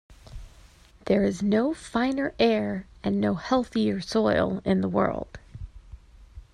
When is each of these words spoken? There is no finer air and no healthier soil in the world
There 1.05 1.23
is 1.23 1.43
no 1.43 1.75
finer 1.75 2.33
air 2.39 2.87
and 3.03 3.21
no 3.21 3.35
healthier 3.35 3.99
soil 4.01 4.59
in 4.65 4.81
the 4.81 4.89
world 4.89 5.37